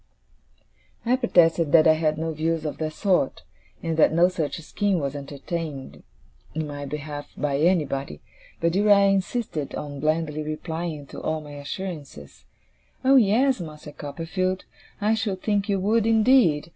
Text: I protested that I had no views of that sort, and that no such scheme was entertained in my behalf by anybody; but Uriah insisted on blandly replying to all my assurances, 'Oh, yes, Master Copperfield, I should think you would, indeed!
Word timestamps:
I 1.05 1.15
protested 1.15 1.71
that 1.73 1.85
I 1.85 1.93
had 1.93 2.17
no 2.17 2.31
views 2.31 2.65
of 2.65 2.79
that 2.79 2.93
sort, 2.93 3.43
and 3.83 3.97
that 3.97 4.11
no 4.11 4.29
such 4.29 4.59
scheme 4.61 4.97
was 4.97 5.13
entertained 5.15 6.01
in 6.55 6.65
my 6.65 6.87
behalf 6.87 7.29
by 7.37 7.59
anybody; 7.59 8.19
but 8.59 8.73
Uriah 8.73 9.09
insisted 9.11 9.75
on 9.75 9.99
blandly 9.99 10.41
replying 10.41 11.05
to 11.05 11.21
all 11.21 11.39
my 11.39 11.51
assurances, 11.53 12.45
'Oh, 13.05 13.15
yes, 13.17 13.59
Master 13.61 13.91
Copperfield, 13.91 14.65
I 14.99 15.13
should 15.13 15.43
think 15.43 15.69
you 15.69 15.79
would, 15.79 16.07
indeed! 16.07 16.69